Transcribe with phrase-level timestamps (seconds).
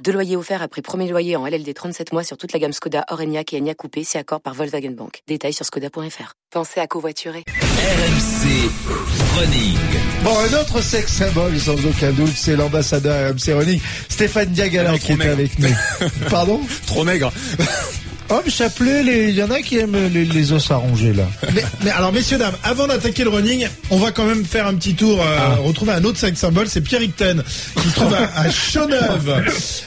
[0.00, 3.04] Deux loyers offerts après premier loyer en LLD 37 mois sur toute la gamme Skoda,
[3.10, 5.22] Orenia et Enya Coupé, si accord par Volkswagen Bank.
[5.28, 6.34] Détails sur skoda.fr.
[6.50, 7.44] Pensez à covoiturer.
[7.48, 8.70] RMC
[9.38, 9.78] Running.
[10.24, 15.12] Bon, un autre sexe symbole, sans aucun doute, c'est l'ambassadeur RMC Running, Stéphane Diagala, qui
[15.12, 15.74] est avec nous.
[16.30, 16.60] Pardon?
[16.86, 17.32] Trop maigre.
[18.32, 21.28] Homme chapelet, il y en a qui aiment les, les os arrongés là.
[21.54, 24.74] Mais, mais alors, messieurs, dames, avant d'attaquer le running, on va quand même faire un
[24.74, 27.42] petit tour, euh, retrouver un autre sex symbole, c'est Pierre Ten,
[27.82, 29.28] qui se trouve à, à Chauneuf,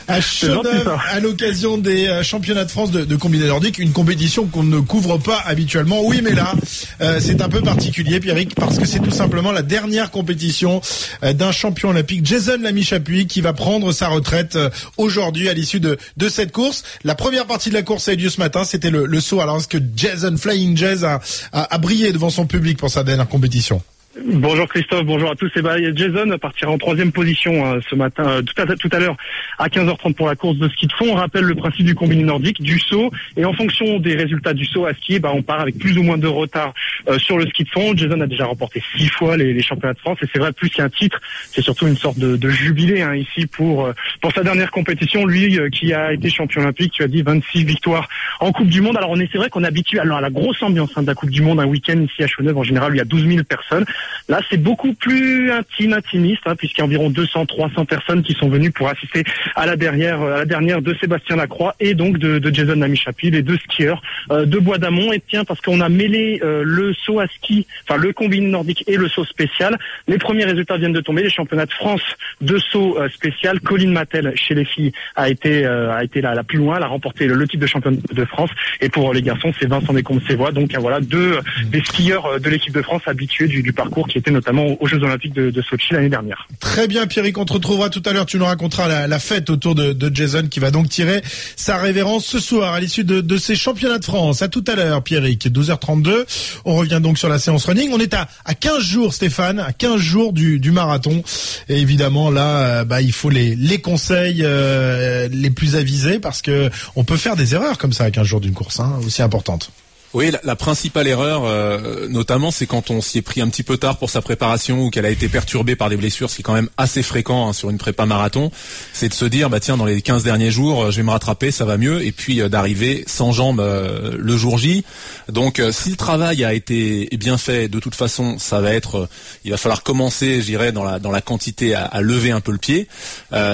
[0.08, 4.46] à Chauneuf, à l'occasion des euh, championnats de France de, de combiné nordique, une compétition
[4.46, 6.04] qu'on ne couvre pas habituellement.
[6.04, 6.54] Oui, mais là,
[7.02, 10.82] euh, c'est un peu particulier, Pierrick, parce que c'est tout simplement la dernière compétition
[11.24, 15.80] euh, d'un champion olympique, Jason Lamy-Chapuis, qui va prendre sa retraite euh, aujourd'hui à l'issue
[15.80, 16.84] de, de cette course.
[17.04, 19.42] La première partie de la course a eu lieu ce matin, c'était le, le saut.
[19.42, 23.04] Alors, est-ce que Jason Flying Jazz a, a, a brillé devant son public pour sa
[23.04, 23.82] dernière compétition
[24.24, 25.52] Bonjour Christophe, bonjour à tous.
[25.58, 29.00] Et bah, Jason partira en troisième position euh, ce matin, euh, tout à, tout à
[29.00, 29.18] l'heure
[29.60, 31.08] à 15h30 pour la course de ski de fond.
[31.10, 34.64] On rappelle le principe du combiné nordique, du saut, et en fonction des résultats du
[34.64, 36.74] saut à ski, bah, on part avec plus ou moins de retard
[37.10, 37.92] euh, sur le ski de fond.
[37.94, 40.90] Jason a déjà remporté six fois les, championnats de France, et c'est vrai plus qu'un
[40.90, 41.20] titre,
[41.52, 43.90] c'est surtout une sorte de, jubilé hein, ici pour
[44.22, 45.26] pour sa dernière compétition.
[45.26, 48.08] Lui qui a été champion olympique, tu as dit 26 victoires
[48.40, 48.96] en Coupe du Monde.
[48.96, 51.08] Alors on est c'est vrai qu'on est habitué alors à la grosse ambiance hein, de
[51.08, 52.56] la Coupe du Monde un week-end ici à Chauneuf.
[52.56, 53.86] En général, il y a 12 000 personnes.
[54.28, 58.34] Là, c'est beaucoup plus intime, intimiste, hein, puisqu'il y a environ 200, 300 personnes qui
[58.34, 59.24] sont venues pour assister
[59.56, 63.30] à la dernière, à la dernière de Sébastien Lacroix et donc de, de Jason Namichapi,
[63.30, 65.14] les deux skieurs euh, de Bois d'Amont.
[65.14, 68.84] Et tiens, parce qu'on a mêlé euh, le saut à ski, enfin le combiné nordique
[68.88, 69.78] et le saut spécial.
[70.08, 71.22] Les premiers résultats viennent de tomber.
[71.22, 72.02] Les championnats de France
[72.42, 73.60] de saut euh, spécial.
[73.60, 76.78] Colline Mattel chez les filles a été a été la, la plus loin.
[76.78, 78.50] Elle a remporté le, le titre de championne de France.
[78.82, 80.52] Et pour les garçons, c'est Vincent Descombes-Sévois.
[80.52, 84.32] Donc voilà deux des skieurs de l'équipe de France habitués du, du parcours qui étaient
[84.32, 86.48] notamment aux Jeux Olympiques de, de Sochi l'année dernière.
[86.60, 88.26] Très bien, Pierrick, on te retrouvera tout à l'heure.
[88.26, 91.22] Tu nous raconteras la, fête autour de, Jason qui va donc tirer
[91.56, 94.42] sa révérence ce soir à l'issue de, de ces championnats de France.
[94.42, 96.26] À tout à l'heure, Pierrick, 12h32.
[96.66, 97.90] On revient donc sur la séance running.
[97.94, 101.24] On est à, à 15 jours, Stéphane, à 15 jours du, du marathon.
[101.70, 106.42] Et évidemment, là, euh, bah, il faut les, les conseils euh, les plus avisés parce
[106.42, 109.22] que on peut faire des erreurs comme ça à 15 jours d'une course, hein, aussi
[109.22, 109.72] importante.
[110.16, 113.64] Oui, la, la, principale erreur, euh, notamment, c'est quand on s'y est pris un petit
[113.64, 116.42] peu tard pour sa préparation ou qu'elle a été perturbée par des blessures, ce qui
[116.42, 118.50] est quand même assez fréquent hein, sur une prépa marathon,
[118.94, 121.52] c'est de se dire, bah tiens, dans les 15 derniers jours, je vais me rattraper,
[121.52, 124.86] ça va mieux, et puis euh, d'arriver sans jambes euh, le jour J.
[125.28, 129.10] Donc, si le travail a été bien fait, de toute façon, ça va être,
[129.44, 132.40] il va falloir commencer, je dirais, dans la dans la quantité à, à lever un
[132.40, 132.88] peu le pied.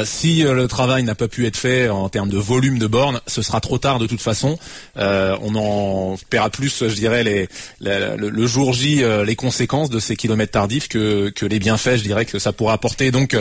[0.05, 3.41] si le travail n'a pas pu être fait en termes de volume de borne, ce
[3.41, 4.59] sera trop tard de toute façon.
[4.95, 7.47] on en paiera plus, je dirais,
[7.79, 12.25] le, jour J, euh, les conséquences de ces kilomètres tardifs que, les bienfaits, je dirais,
[12.25, 13.11] que ça pourra apporter.
[13.11, 13.35] Donc,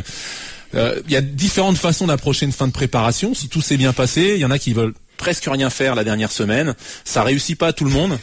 [0.75, 3.34] euh, il y a différentes façons d'approcher une fin de préparation.
[3.34, 6.04] Si tout s'est bien passé, il y en a qui veulent presque rien faire la
[6.04, 6.75] dernière semaine.
[7.04, 8.19] Ça réussit pas à tout le monde.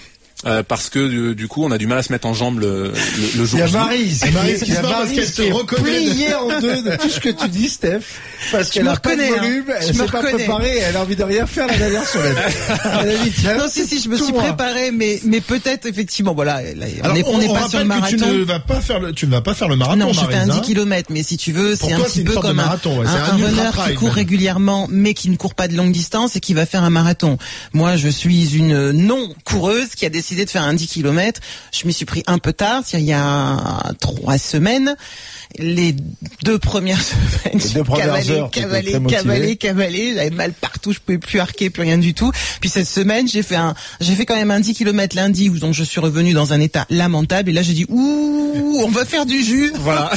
[0.45, 2.59] Euh, parce que du, du, coup on a du mal à se mettre en jambe
[2.59, 3.57] le, le, le jour.
[3.57, 6.95] Il y a Marise, Marise qui se parce qu'elle se reconnaît pliée en deux de
[6.95, 8.01] tout ce que tu dis, Steph,
[8.51, 9.73] parce qu'elle a pas de volume, hein.
[9.81, 12.35] elle s'est pas préparée, elle a envie de rien faire la dernière semaine.
[13.57, 16.61] non, si si, je me suis préparé, mais mais peut-être effectivement, voilà,
[17.03, 18.17] on n'est on, pas sur le marathon.
[18.17, 19.97] Que tu ne vas pas faire le, tu ne vas pas faire le marathon.
[19.97, 22.59] Non, je fais un 10 km, mais si tu veux, c'est un petit peu comme
[22.59, 26.39] un, un runner qui court régulièrement, mais qui ne court pas de longue distance et
[26.39, 27.39] qui va faire un marathon.
[27.73, 31.39] Moi, je suis une non coureuse qui a décidé décidé de faire un 10 km.
[31.71, 34.97] Je m'y suis pris un peu tard, il y a trois semaines.
[35.55, 35.95] Les
[36.43, 40.99] deux premières semaines, les deux premières cavalé, heures, cavalé, cavalé, cavalé, j'avais mal partout, je
[40.99, 42.31] pouvais plus arquer, plus rien du tout.
[42.59, 45.57] Puis cette semaine, j'ai fait un, j'ai fait quand même un 10 km lundi où
[45.57, 49.05] donc je suis revenu dans un état lamentable et là j'ai dit ouh, on va
[49.05, 49.71] faire du jus.
[49.79, 50.11] Voilà.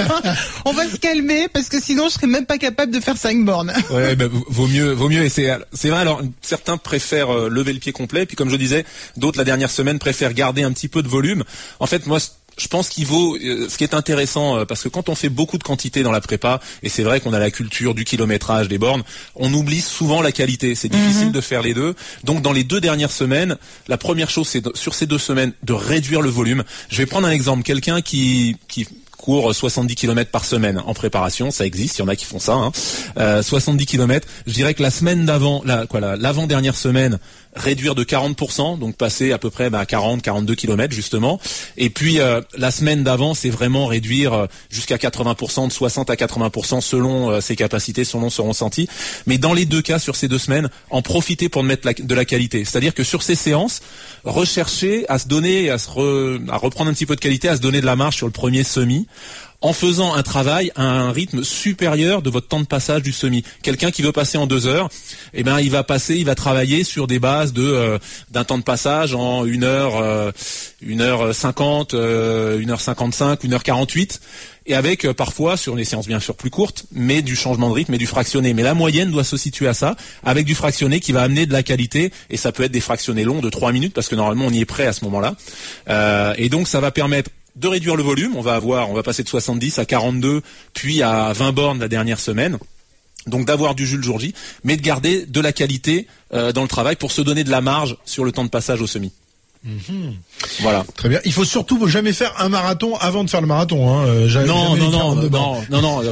[0.64, 3.44] on va se calmer parce que sinon je serais même pas capable de faire 5
[3.44, 3.72] bornes.
[3.90, 5.22] ouais, bah, vaut mieux, vaut mieux.
[5.22, 6.00] Et c'est, c'est vrai.
[6.00, 8.84] Alors certains préfèrent euh, lever le pied complet, puis comme je disais,
[9.16, 11.44] d'autres la dernière semaine préfèrent garder un petit peu de volume.
[11.80, 12.18] En fait, moi
[12.58, 15.28] je pense qu'il vaut euh, ce qui est intéressant euh, parce que quand on fait
[15.30, 18.68] beaucoup de quantité dans la prépa et c'est vrai qu'on a la culture du kilométrage
[18.68, 19.02] des bornes
[19.36, 21.32] on oublie souvent la qualité c'est difficile Mhm.
[21.32, 21.94] de faire les deux
[22.24, 23.56] donc dans les deux dernières semaines
[23.88, 27.26] la première chose c'est sur ces deux semaines de réduire le volume je vais prendre
[27.26, 32.00] un exemple quelqu'un qui qui court 70 km par semaine en préparation, ça existe, il
[32.00, 32.54] y en a qui font ça.
[32.54, 32.72] Hein.
[33.18, 34.26] Euh, 70 km.
[34.48, 37.20] Je dirais que la semaine d'avant, la, quoi, la- l'avant-dernière semaine,
[37.54, 41.40] réduire de 40%, donc passer à peu près à 40, 42 km justement.
[41.76, 46.14] Et puis euh, la semaine d'avant, c'est vraiment réduire euh, jusqu'à 80%, de 60 à
[46.14, 48.88] 80% selon euh, ses capacités, selon son ressenti.
[49.26, 52.24] Mais dans les deux cas, sur ces deux semaines, en profiter pour mettre de la
[52.24, 52.64] qualité.
[52.64, 53.80] C'est-à-dire que sur ces séances,
[54.24, 57.60] rechercher à se donner, à, se à reprendre un petit peu de qualité, à se
[57.60, 59.06] donner de la marge sur le premier semi
[59.62, 63.44] en faisant un travail à un rythme supérieur de votre temps de passage du semi.
[63.62, 64.90] Quelqu'un qui veut passer en deux heures,
[65.32, 67.98] eh ben il va passer, il va travailler sur des bases de euh,
[68.30, 70.32] d'un temps de passage en une heure, euh,
[70.82, 74.20] une heure cinquante, euh, une heure cinquante-cinq, une heure quarante-huit
[74.64, 77.94] et avec parfois sur des séances bien sûr plus courtes, mais du changement de rythme
[77.94, 78.54] et du fractionné.
[78.54, 81.52] Mais la moyenne doit se situer à ça, avec du fractionné qui va amener de
[81.52, 84.46] la qualité, et ça peut être des fractionnés longs de trois minutes, parce que normalement
[84.46, 85.34] on y est prêt à ce moment-là.
[86.38, 88.36] et donc ça va permettre de réduire le volume.
[88.36, 91.88] On va avoir, on va passer de 70 à 42, puis à 20 bornes la
[91.88, 92.58] dernière semaine.
[93.26, 94.34] Donc d'avoir du Jules jour J,
[94.64, 97.60] mais de garder de la qualité euh, dans le travail pour se donner de la
[97.60, 99.12] marge sur le temps de passage au semi.
[99.64, 100.14] Mhm.
[100.60, 100.84] Voilà.
[100.96, 101.20] Très bien.
[101.24, 103.94] Il faut surtout jamais faire un marathon avant de faire le marathon.
[103.94, 104.06] Hein.
[104.06, 106.02] Euh, non, non, non, non, non, non,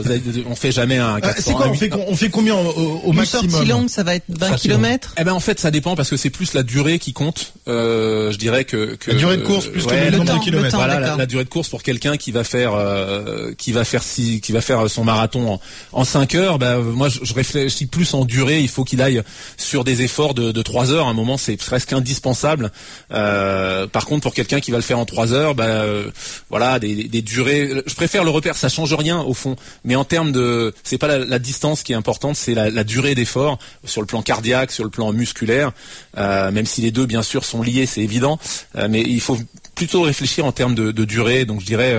[0.48, 1.16] on fait jamais un.
[1.16, 4.04] Euh, c'est quoi on fait, on fait combien au, au maximum Une sortie longue, ça
[4.04, 5.14] va être 20 km.
[5.18, 7.54] Eh ben en fait, ça dépend parce que c'est plus la durée qui compte.
[7.66, 10.76] Euh, je dirais que, que la durée de course plus que le, nombre de kilomètres.
[10.76, 14.40] Voilà, la, durée de course pour quelqu'un qui va faire euh, qui va faire si,
[14.40, 15.60] qui va faire son marathon en,
[15.92, 16.58] en 5 heures.
[16.60, 18.60] Ben moi, je, je, réfléchis plus en durée.
[18.60, 19.22] Il faut qu'il aille
[19.56, 21.08] sur des efforts de, de 3 heures.
[21.08, 22.70] À un moment, c'est presque indispensable.
[23.12, 23.39] Euh,
[23.92, 26.10] par contre pour quelqu'un qui va le faire en trois heures, bah, euh,
[26.48, 27.82] voilà, des, durées.
[27.86, 29.56] Je préfère le repère, ça change rien au fond.
[29.84, 33.58] Mais en termes de, c'est pas la, distance qui est importante, c'est la, durée d'effort
[33.84, 35.72] sur le plan cardiaque, sur le plan musculaire.
[36.16, 38.38] Euh, même si les deux bien sûr sont liés, c'est évident.
[38.76, 39.38] Euh, mais il faut
[39.74, 41.44] plutôt réfléchir en termes de, durée.
[41.44, 41.96] Donc je dirais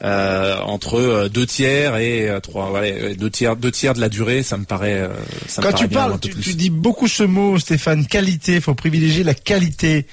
[0.00, 4.64] entre deux tiers et trois, voilà, deux tiers, deux tiers de la durée, ça me
[4.64, 5.08] paraît.
[5.46, 8.56] Ça Quand tu parles, tu, tu, dis beaucoup ce mot, Stéphane, qualité.
[8.56, 10.06] Il faut privilégier la qualité.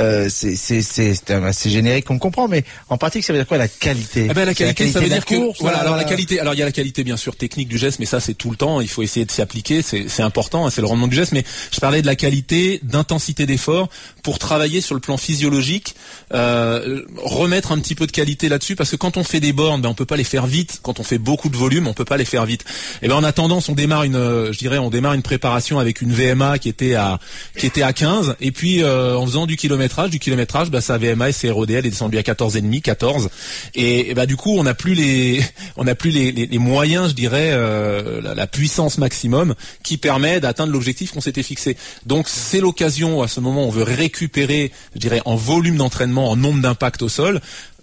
[0.00, 4.28] Euh, c'est assez générique qu'on comprend, mais en pratique, ça veut dire quoi la qualité?
[4.30, 5.78] Eh ben, La qualité, ça veut dire que voilà.
[5.78, 8.06] Alors la qualité, alors il y a la qualité bien sûr technique du geste, mais
[8.06, 8.80] ça c'est tout le temps.
[8.80, 11.32] Il faut essayer de s'y appliquer, c'est important, hein, c'est le rendement du geste.
[11.32, 13.88] Mais je parlais de la qualité, d'intensité d'effort
[14.22, 15.94] pour travailler sur le plan physiologique,
[16.32, 19.82] euh, remettre un petit peu de qualité là-dessus, parce que quand on fait des bornes,
[19.82, 20.80] ben, on peut pas les faire vite.
[20.82, 22.62] Quand on fait beaucoup de volume, on peut pas les faire vite.
[23.02, 26.00] Et eh ben en attendant, on démarre une, je dirais, on démarre une préparation avec
[26.00, 27.18] une VMA qui était à
[27.56, 30.98] qui était à 15, et puis euh, en faisant du kilomètre du kilométrage, bah, sa
[30.98, 33.28] VMA et ses ROD, elle est descendue à 14,5, 14.
[33.74, 35.42] Et, et bah, du coup, on n'a plus les,
[35.76, 41.20] on plus les, moyens, je dirais, euh, la, puissance maximum qui permet d'atteindre l'objectif qu'on
[41.20, 41.76] s'était fixé.
[42.06, 46.36] Donc, c'est l'occasion, à ce moment, on veut récupérer, je dirais, en volume d'entraînement, en
[46.36, 47.40] nombre d'impacts au sol,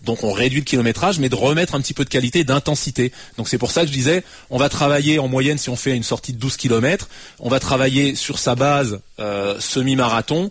[0.08, 3.12] donc on réduit le kilométrage, mais de remettre un petit peu de qualité, d'intensité.
[3.38, 5.96] Donc c'est pour ça que je disais, on va travailler en moyenne, si on fait
[5.96, 10.50] une sortie de 12 km, on va travailler sur sa base euh, semi-marathon,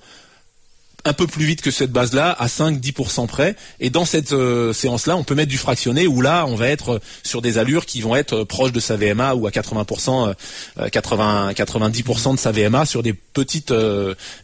[1.05, 3.55] un peu plus vite que cette base-là, à 5-10% près.
[3.81, 6.95] Et dans cette euh, séance-là, on peut mettre du fractionné où là, on va être
[6.95, 10.35] euh, sur des allures qui vont être euh, proches de sa VMA ou à 80%,
[10.91, 13.73] 80, 90% de sa VMA sur des petites,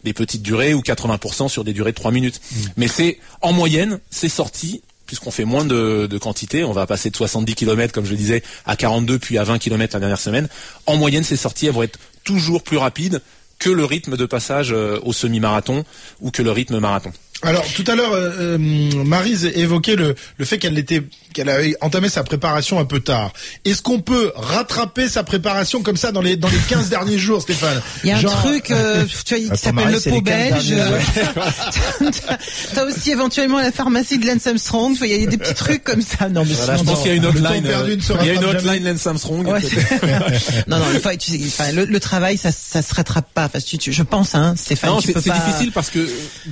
[0.03, 2.39] des petites durées ou 80% sur des durées de 3 minutes.
[2.39, 2.59] Mmh.
[2.77, 7.09] Mais c'est en moyenne, c'est sorti puisqu'on fait moins de, de, quantité, on va passer
[7.09, 10.19] de 70 km, comme je le disais, à 42 puis à 20 km la dernière
[10.19, 10.47] semaine.
[10.85, 13.21] En moyenne, ces sorties elles vont être toujours plus rapides
[13.63, 15.85] que le rythme de passage euh, au semi-marathon
[16.19, 17.13] ou que le rythme marathon.
[17.43, 21.01] Alors tout à l'heure, euh, euh, Marise évoquait le, le fait qu'elle était
[21.33, 23.33] qu'elle avait entamé sa préparation un peu tard.
[23.65, 27.41] Est-ce qu'on peut rattraper sa préparation comme ça dans les dans les 15 derniers jours,
[27.41, 30.73] Stéphane Il y a un truc euh, tu vois, qui s'appelle le pot belge.
[32.73, 34.95] T'as aussi éventuellement la pharmacie de Lance Armstrong.
[35.01, 36.29] Il y a des petits trucs comme ça.
[36.29, 37.65] Non, mais voilà, je pense qu'il y a une hotline.
[37.65, 39.47] il y a une hotline Lance Armstrong.
[39.47, 39.59] Ouais,
[40.67, 43.49] non, non, le, le, travail, ça, ça se rattrape pas.
[43.49, 44.91] Parce que tu, je pense, hein, Stéphane.
[44.91, 46.07] Non, c'est difficile parce que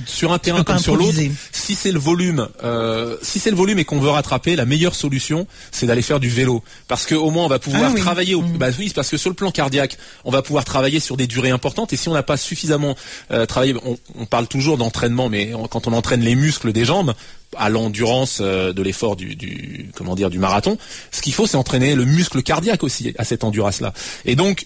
[0.06, 1.18] sur un terrain comme sur l'autre,
[1.52, 4.94] si c'est le volume, euh, si c'est le volume et qu'on veut rattraper, la meilleure
[4.94, 8.34] solution, c'est d'aller faire du vélo, parce qu'au moins on va pouvoir ah travailler.
[8.34, 8.58] Au, mmh.
[8.58, 11.50] bah oui, parce que sur le plan cardiaque, on va pouvoir travailler sur des durées
[11.50, 11.92] importantes.
[11.92, 12.96] Et si on n'a pas suffisamment
[13.30, 17.12] euh, travaillé, on, parle toujours d'entraînement, mais quand on entraîne les muscles des jambes,
[17.56, 20.78] à l'endurance euh, de l'effort du, du, comment dire du marathon.
[21.10, 23.92] Ce qu'il faut, c'est entraîner le muscle cardiaque aussi à cette endurance-là.
[24.24, 24.64] Et donc,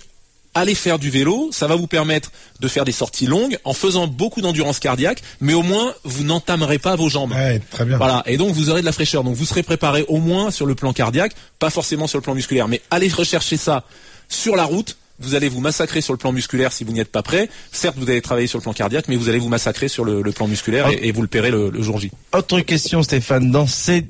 [0.56, 4.06] allez faire du vélo, ça va vous permettre de faire des sorties longues en faisant
[4.06, 7.34] beaucoup d'endurance cardiaque, mais au moins vous n'entamerez pas vos jambes.
[7.70, 7.98] très bien.
[7.98, 9.22] Voilà, et donc vous aurez de la fraîcheur.
[9.22, 12.34] Donc vous serez préparé au moins sur le plan cardiaque, pas forcément sur le plan
[12.34, 13.84] musculaire, mais allez rechercher ça
[14.28, 14.96] sur la route.
[15.18, 17.48] Vous allez vous massacrer sur le plan musculaire si vous n'y êtes pas prêt.
[17.72, 20.22] Certes, vous allez travailler sur le plan cardiaque, mais vous allez vous massacrer sur le,
[20.30, 22.10] plan musculaire et, vous le paierez le, jour J.
[22.34, 23.50] Autre question, Stéphane.
[23.50, 23.64] Dans,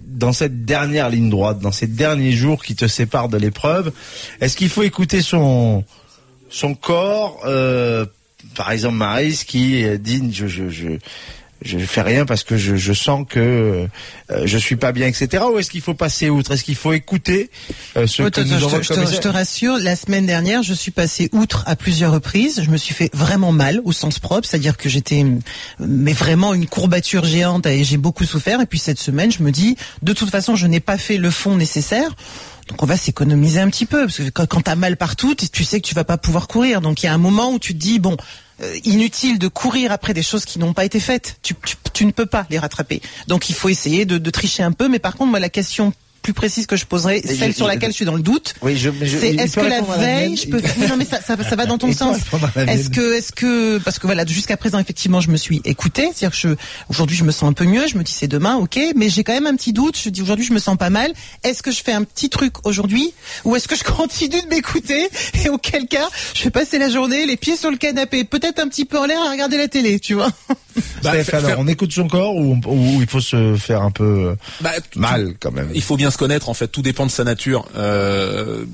[0.09, 3.93] dans cette dernière ligne droite, dans ces derniers jours qui te séparent de l'épreuve,
[4.41, 5.85] est-ce qu'il faut écouter son,
[6.57, 8.07] son corps, euh,
[8.55, 10.99] par exemple Maris qui dit je je je
[11.63, 13.41] je fais rien parce que je, je sens que
[14.31, 15.45] euh, je suis pas bien, etc.
[15.53, 16.53] Ou est-ce qu'il faut passer outre?
[16.53, 17.51] Est-ce qu'il faut écouter
[17.97, 21.31] euh, ce que nous je, te, je, te, rassure, la semaine dernière, je suis passé
[21.33, 22.63] outre à plusieurs reprises.
[22.63, 25.25] Je me suis fait vraiment mal au sens propre, c'est-à-dire que j'étais
[25.79, 28.61] mais vraiment une courbature géante et j'ai beaucoup souffert.
[28.61, 31.31] Et puis cette semaine, je me dis, de toute façon, je n'ai pas fait le
[31.31, 32.15] fond nécessaire.
[32.69, 35.81] Donc on va s'économiser un petit peu parce que quand, t'as mal partout, tu sais
[35.81, 36.81] que tu vas pas pouvoir courir.
[36.81, 38.17] Donc il y a un moment où tu te dis bon,
[38.63, 41.39] euh, inutile de courir après des choses qui n'ont pas été faites.
[41.43, 41.55] Tu,
[41.93, 43.01] tu, ne peux pas les rattraper.
[43.29, 44.89] Donc il faut essayer de tricher un peu.
[44.89, 45.93] Mais par contre, moi la question
[46.27, 48.55] plus précise que je poserai, celle sur laquelle je suis dans le doute.
[48.61, 50.61] Oui, je, c'est est-ce que la veille, je peux.
[50.89, 52.17] non, mais ça, ça, ça va dans ton sens.
[52.57, 56.09] Est-ce que, est-ce que, parce que voilà, jusqu'à présent, effectivement, je me suis écoutée.
[56.13, 56.49] C'est-à-dire que je,
[56.89, 57.87] aujourd'hui, je me sens un peu mieux.
[57.87, 58.77] Je me dis c'est demain, ok.
[58.97, 59.97] Mais j'ai quand même un petit doute.
[60.03, 61.13] Je dis aujourd'hui, je me sens pas mal.
[61.45, 63.13] Est-ce que je fais un petit truc aujourd'hui,
[63.45, 65.09] ou est-ce que je continue de m'écouter
[65.45, 68.67] et auquel cas, je vais passer la journée les pieds sur le canapé, peut-être un
[68.67, 70.33] petit peu en l'air à regarder la télé, tu vois.
[71.03, 74.73] Bah, alors, on écoute son corps ou, ou, il faut se faire un peu bah,
[74.97, 75.71] mal quand même?
[75.75, 76.69] Il faut bien se connaître en fait.
[76.69, 77.67] Tout dépend de sa nature.
[77.77, 78.65] Euh,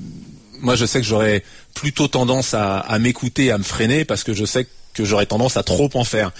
[0.61, 4.33] moi, je sais que j'aurais plutôt tendance à, à m'écouter, à me freiner, parce que
[4.33, 6.31] je sais que j'aurais tendance à trop en faire.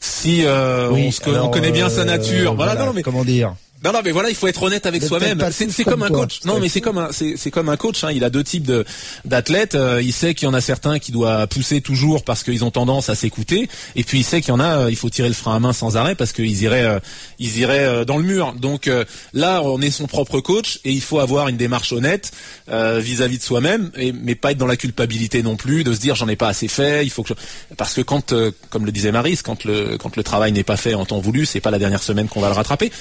[0.00, 3.54] Si euh, on, se, on, connaît bien sa nature, voilà, voilà non, mais comment dire?
[3.82, 5.42] Non, non, mais voilà, il faut être honnête avec soi-même.
[5.50, 6.40] C'est comme, un coach.
[6.44, 8.04] Non, mais c'est comme un, c'est comme un coach.
[8.04, 8.10] Hein.
[8.12, 8.84] Il a deux types de
[9.24, 9.74] d'athlètes.
[9.74, 12.70] Euh, il sait qu'il y en a certains qui doivent pousser toujours parce qu'ils ont
[12.70, 15.28] tendance à s'écouter, et puis il sait qu'il y en a, euh, il faut tirer
[15.28, 17.00] le frein à main sans arrêt parce qu'ils iraient, euh,
[17.38, 18.52] ils iraient dans le mur.
[18.52, 18.90] Donc
[19.32, 22.32] là, on est son propre coach et il faut avoir une démarche honnête
[22.68, 26.28] vis-à-vis de soi-même, mais pas être dans la culpabilité non plus, de se dire j'en
[26.28, 27.04] ai pas assez fait.
[27.04, 27.32] Il faut que
[27.76, 28.34] parce que quand,
[28.68, 31.46] comme le disait Maris, quand le quand le travail n'est pas fait en temps voulu,
[31.46, 32.92] c'est pas la dernière semaine qu'on va le rattraper.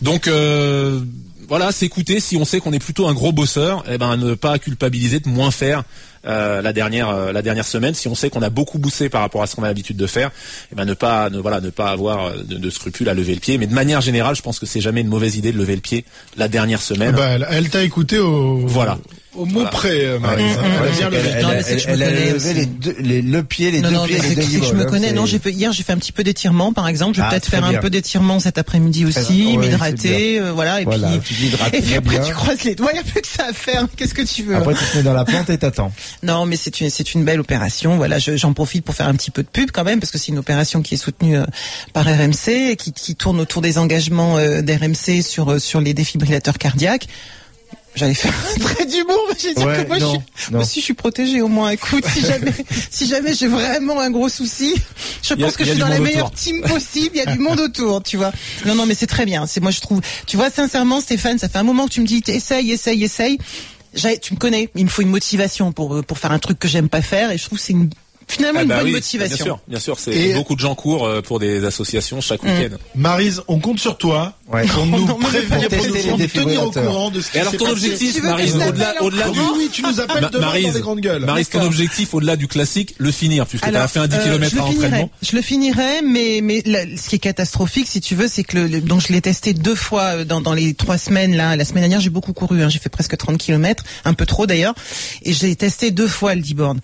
[0.00, 1.00] Donc donc euh,
[1.48, 4.34] voilà, s'écouter si on sait qu'on est plutôt un gros bosseur, et eh ben ne
[4.34, 5.82] pas culpabiliser de moins faire
[6.24, 7.94] euh, la dernière euh, la dernière semaine.
[7.94, 10.06] Si on sait qu'on a beaucoup bossé par rapport à ce qu'on a l'habitude de
[10.06, 10.32] faire, et
[10.72, 13.34] eh ben ne pas ne voilà ne pas avoir euh, de, de, scrupules à lever
[13.34, 13.58] le pied.
[13.58, 15.80] Mais de manière générale, je pense que c'est jamais une mauvaise idée de lever le
[15.80, 16.04] pied
[16.36, 17.16] la dernière semaine.
[17.16, 18.98] Bah, elle, elle t'a écouté au voilà
[19.34, 20.44] au mot près, euh, Marie.
[21.88, 24.60] Elle a levé les deux, les, le pied, les non, deux non, pieds, les deux
[24.60, 25.12] que je me connais.
[25.12, 27.16] Non, j'ai fait, hier, j'ai fait un petit peu d'étirement, par exemple.
[27.16, 27.78] Je vais ah, peut-être faire bien.
[27.78, 30.80] un peu d'étirement cet après-midi aussi, m'hydrater, euh, voilà.
[30.80, 32.26] Et voilà, puis, et puis après, bien.
[32.26, 32.90] tu croises les doigts.
[32.92, 33.86] Il n'y a plus que ça à faire.
[33.96, 35.92] Qu'est-ce que tu veux Après, tu te mets dans la plante et t'attends.
[36.22, 37.96] Non, mais c'est une, c'est une belle opération.
[37.96, 40.28] Voilà, j'en profite pour faire un petit peu de pub quand même, parce que c'est
[40.28, 41.44] une opération qui est soutenue euh,
[41.92, 46.58] par RMC et qui, qui tourne autour des engagements euh, d'RMC sur sur les défibrillateurs
[46.58, 47.08] cardiaques.
[47.94, 50.62] J'allais faire un trait d'humour, mais j'ai dit ouais, que moi, non, je, suis, moi
[50.62, 51.70] aussi je suis protégée au moins.
[51.70, 52.52] Écoute, si jamais,
[52.90, 54.74] si jamais j'ai vraiment un gros souci,
[55.22, 57.10] je pense a, que je suis dans la meilleure team possible.
[57.14, 58.32] Il y a du monde autour, tu vois.
[58.64, 59.46] Non, non, mais c'est très bien.
[59.46, 60.00] C'est moi je trouve.
[60.26, 63.38] Tu vois, sincèrement, Stéphane, ça fait un moment que tu me dis, essaye, essaye, essaye.
[64.22, 64.70] Tu me connais.
[64.74, 67.36] Il me faut une motivation pour pour faire un truc que j'aime pas faire, et
[67.36, 67.90] je trouve que c'est une
[68.28, 69.36] finalement ah une bah bonne oui, motivation.
[69.36, 72.42] Bien sûr, bien sûr, c'est et beaucoup de gens courent euh, pour des associations chaque
[72.42, 72.76] week-end.
[72.94, 74.66] Marise, on compte sur toi ouais.
[74.66, 78.22] pour nous prévenir, pour nous tenir au courant de ce qui Et alors ton objectif,
[78.22, 81.24] Marise, au-delà, au-delà du, oui, tu nous appelles demain Maryse, dans grandes gueules.
[81.24, 84.24] Marise, ton objectif, au-delà du classique, le finir, puisque tu as fait un 10 euh,
[84.24, 85.10] km à entraînement.
[85.22, 88.80] Je le finirai, mais mais ce qui est catastrophique, si tu veux, c'est que le,
[88.80, 91.56] donc je l'ai testé deux fois euh, dans, dans les trois semaines là.
[91.56, 94.46] La semaine dernière, j'ai beaucoup couru, hein, j'ai fait presque 30 km, un peu trop
[94.46, 94.74] d'ailleurs,
[95.22, 96.80] et j'ai testé deux fois le D-Born.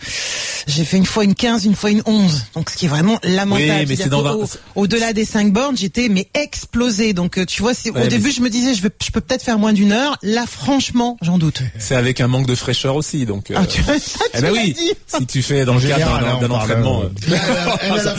[0.69, 2.45] J'ai fait une fois une 15, une fois une 11.
[2.55, 3.71] Donc ce qui est vraiment lamentable.
[3.81, 4.45] Oui, mais c'est dans au,
[4.77, 7.15] au-delà des 5 bornes, j'étais mais explosé.
[7.15, 9.21] Donc euh, tu vois, c'est, Ouais, au début je me disais je, veux, je peux
[9.23, 10.19] peut-être faire moins d'une heure.
[10.23, 11.63] Là franchement, j'en doute.
[11.79, 13.51] C'est avec un manque de fraîcheur aussi, donc.
[13.51, 14.01] euh, Ah, tu, ça, tu
[14.35, 14.93] Eh ben l'as oui, dit.
[15.07, 17.03] si tu fais dans le cadre d'un- entraînement.
[17.03, 17.09] euh,
[17.99, 18.15] Ça,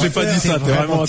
[0.00, 0.58] j'ai pas dit ça.
[0.58, 1.04] T'es vraiment.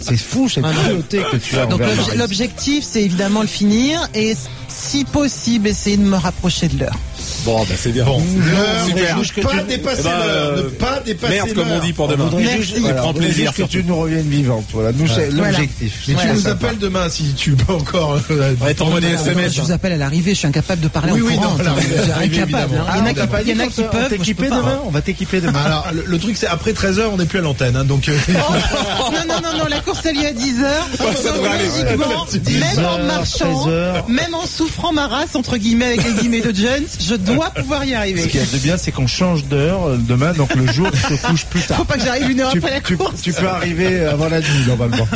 [0.00, 1.80] C'est fou cette Ah, cruauté que tu as Donc
[2.16, 4.36] l'objectif c'est évidemment le finir et
[4.68, 6.96] si possible essayer de me rapprocher de l'heure.
[7.44, 8.04] Bon, bah c'est bien.
[8.04, 9.18] Bon, l'heure,
[9.56, 12.30] pas dépasser Eh ben, l'heure, ne euh, pas dépasser Merde, comme on dit pour demain.
[12.36, 12.74] Merci.
[12.80, 14.64] voilà, prend on voudrait plaisir, juste que tu nous reviennes vivante.
[14.72, 15.50] Voilà, nous c'est Voilà.
[15.52, 16.04] l'objectif.
[16.08, 18.18] Mais tu nous appelles demain si tu peux encore.
[18.30, 19.54] euh, Ouais, t'envoies des non, SMS.
[19.54, 21.54] je vous appelle à l'arrivée, je suis incapable de parler Oui, en oui, courant.
[21.54, 22.32] non, à l'arrivée, incapable.
[22.32, 22.84] évidemment.
[22.88, 22.92] hein.
[22.94, 24.08] Il y en a Ah, qui, a qui peuvent.
[24.10, 24.80] t'équiper demain hein.
[24.86, 25.60] On va t'équiper demain.
[25.64, 28.08] Alors, le, truc c'est après 13h, on n'est plus à l'antenne, hein, donc.
[28.08, 31.16] euh, Oh, non, non, non, non, la course a lieu à 10h.
[31.22, 31.82] ça devrait aller, ouais.
[31.84, 34.08] Logiquement, même en 10 heures, marchant, 13 heures.
[34.08, 37.84] même en souffrant ma race, entre guillemets, avec les guillemets de Jones, je dois pouvoir
[37.84, 38.28] y Ce arriver.
[38.28, 41.14] qu'il y a de bien, c'est qu'on change d'heure euh, demain, donc le jour se
[41.26, 41.78] couche plus tard.
[41.78, 43.20] Faut pas que j'arrive une heure Tu, après la tu- course.
[43.22, 45.06] tu peux arriver avant la nuit normalement.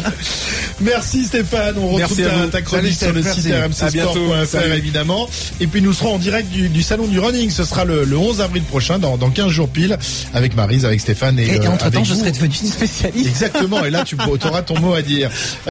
[0.80, 5.28] Merci Stéphane, on retrouve ta, chronique Salut, sur le site rmcsport.fr évidemment.
[5.60, 8.16] Et puis nous serons en direct du, du salon du running, ce sera le, le
[8.16, 9.96] 11 avril prochain, dans, dans 15 jours pile,
[10.34, 12.20] avec Marise, avec Stéphane et, Et, euh, entre temps, avec je vous.
[12.20, 13.28] serai devenue une spécialiste.
[13.28, 15.30] Exactement, et là tu auras ton mot à dire.